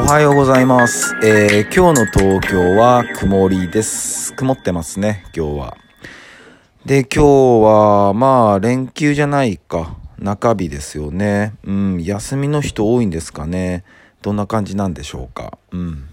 [0.00, 1.14] おはようございます。
[1.22, 4.32] えー、今日の東京は曇りです。
[4.34, 5.76] 曇ってますね、今日は。
[6.86, 9.98] で、今日は、まあ、連休じゃないか。
[10.18, 11.52] 中日ですよね。
[11.64, 13.84] うん、休みの人多いんですかね。
[14.22, 15.58] どんな感じなんでしょうか。
[15.70, 16.08] うん。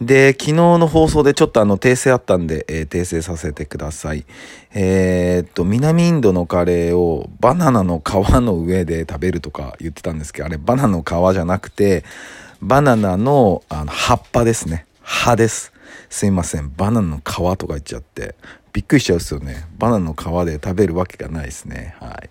[0.00, 4.24] で、昨日の放送でちょっとあの訂正あったんで、えー訂正させてください。
[4.72, 8.10] えーっと、南インドのカレーをバナナの皮
[8.40, 12.04] の上で食べるとか言ってたんですけど、あれバナナの皮じゃなくて、
[12.60, 14.86] バナナのあの葉っぱですね。
[15.00, 15.72] 葉です。
[16.10, 16.72] すいません。
[16.76, 18.34] バナナの皮とか言っちゃって。
[18.72, 19.66] びっくりしちゃうっすよね。
[19.78, 21.96] バナナの皮で食べるわけがないですね。
[22.00, 22.30] はい。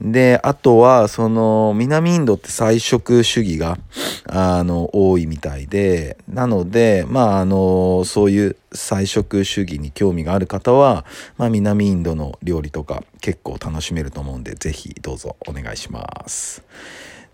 [0.00, 3.78] で、あとは、その、南インドって菜食主義が、
[4.26, 11.04] あの、多いみたいで、なので、まあ、あの、そういう菜食主義に興味がある方は、
[11.36, 16.62] まあ、南インドの料理とか結構楽しめると思うんで、ぜひどうぞお願いします。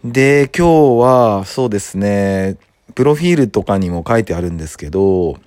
[0.04, 2.58] で、今日は、そうですね、
[2.94, 5.38] プロフィールとかにも書いてあるんですけど、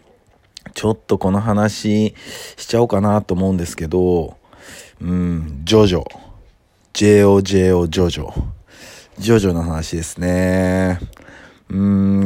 [0.74, 2.16] ちょっとこの話
[2.58, 4.36] しちゃおうかなと思うんですけど、
[5.00, 6.04] うん、ジョジョ。
[6.92, 8.34] JOJO ジョジョ。
[9.20, 11.00] ジョジョの話ですね。
[11.70, 11.76] う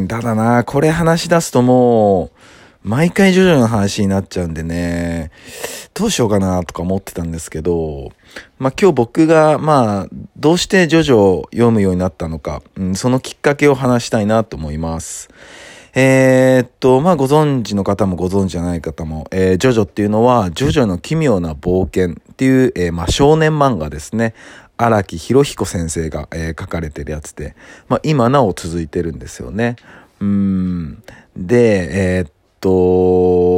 [0.03, 2.29] ん、ただな、これ話し出すともう、
[2.83, 5.31] 毎回ジョジョの話になっちゃうんでね、
[6.01, 8.11] どうしようかなとか思ってたんですけど、
[8.57, 15.29] まあ今日僕が、まあ、どうしてジョジョを読むようになったのか、うん、そのきっかけを話したいなと思います。
[15.93, 24.33] えーっと、まあ、ご存知の方もご存知じゃない方も、えージョジョっていうのは、ジョジョの奇妙な冒険っていう、えーまあ、少年漫画ですね。
[24.77, 27.55] 荒木博彦先生が、え書かれてるやつで、
[27.89, 29.75] まあ、今なお続いてるんですよね。
[30.19, 31.03] うん。
[31.37, 33.50] で、えっと、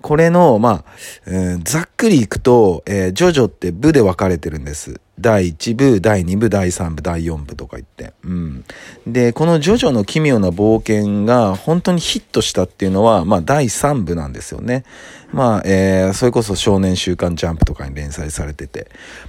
[0.00, 0.84] これの、ま
[1.26, 5.00] あ、ざっくりいくと、えージョジョって部で分かれてるんです。
[5.20, 8.12] 第1部、第2部、第3部、第4部とか言って。
[8.24, 8.64] うん。
[9.06, 14.84] で、このジョジョの奇妙な冒険が本当にヒットしたっていうのは、まあ、第3部なんですよね。
[15.32, 18.88] まあ、えーそれこそ少年週刊ジャンプとかに連載されてて。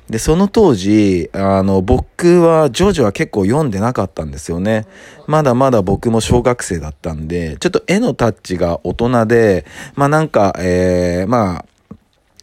[0.09, 4.85] で、その当時、あの、僕はジョジョは結構読んでなかったんですよね。
[5.27, 9.65] まだまだ僕も小学生だったんで、ちょっと絵のタッチが大人で、
[9.95, 11.65] まあなんか、えーまあ、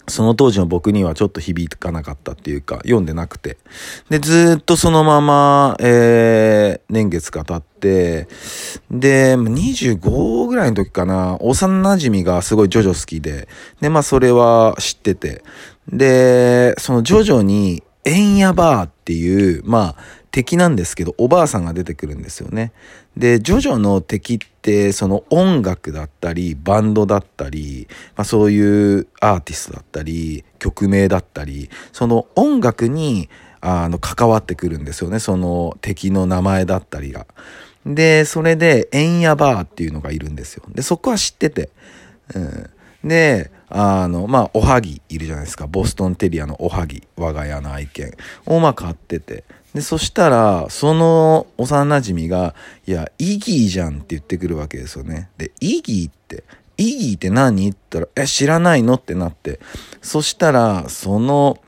[0.09, 3.59] その当時の僕にはちょっと響かなかったっていうか、読んでなくて。
[4.09, 8.29] で、ずっとそのまま、えー、年月が経って、
[8.91, 13.49] で、25ぐらいの時かな、幼馴染がすごいジョジョ好きで、
[13.81, 15.43] で、まあそれは知ってて、
[15.89, 22.73] で、そのジョジョに、エンヤバーっていう、まあ、敵なんですけど、おばあさんが出てくるんですよね。
[23.17, 33.31] で、ジョジョの敵って、その音楽だったり、バンドだったり、まあそういうアーティストだったり、曲名だったり、その音楽に、
[33.63, 35.21] あの、関わってくるんですよね。
[35.21, 37.27] その敵の名前だったりが。
[37.87, 40.65] で、それで、エンヤバーっていうのがいるんですよ。
[40.69, 41.71] で、そこは知ってて。
[42.35, 42.71] うん。
[43.07, 45.67] で、あの、まあ、おはぎいるじゃないですか。
[45.67, 48.13] ボストンテリアのおはぎ、我が家の愛犬
[48.47, 49.45] を、まあ、飼ってて。
[49.75, 52.55] で、そしたら、その幼馴染が、
[52.87, 55.29] いや、イギーじゃんって言ってくるわけですよね。
[55.39, 56.45] で、イギーって、
[56.79, 59.61] イギーって何って言ったら、え、知らないのってなって。
[60.03, 61.59] そしたら、その、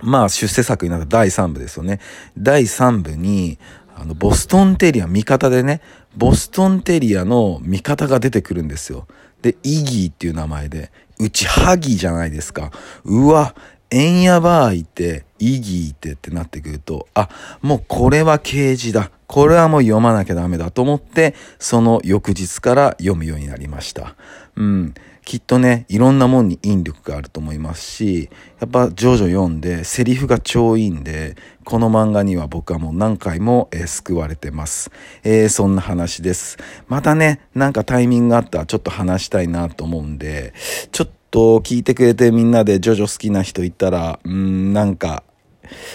[0.00, 2.00] まあ、出世作になった第3部ですよね。
[2.36, 3.58] 第3部に、
[4.02, 5.80] あの、ボストンテリア、味方でね、
[6.16, 9.06] ボストンテリアの味方が出てくるんですよ。
[9.42, 10.90] で、イギーっていう名前で、
[11.20, 12.72] うちハギーじゃないですか。
[13.04, 13.54] うわ、
[13.92, 17.28] エンヤバーイって、イギーてってなってくると、あ、
[17.60, 19.10] もうこれは刑事だ。
[19.26, 24.16] これはもう読まなきゃダメだと思って、その翌日から読むようになりました。
[24.56, 24.94] うん。
[25.24, 34.90] きっとね、いろんなもんに引力があると思いますし、やっぱジョジョ読んでセリフが超いいんで、この漫画には僕はもう何回も、えー救われてます。
[35.22, 36.56] えーそんな話です。
[36.88, 40.54] またね、なんかタイミングがあったらちょっと話したいなと思うんで、
[40.90, 45.24] ちょっとと聞いてくれてみんなでジョジョ好きな人いたら、うん、なんか、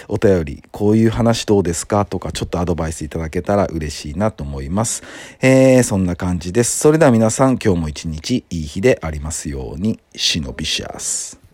[0.08, 5.04] お便り、こういう話どうですかとか、ちょっとアドバイスいただけたら嬉しいなと思います。
[5.40, 6.80] えー、そんな感じです。
[6.80, 11.47] それでは皆さん、今日も一日いい日でありますように、シノビシャス。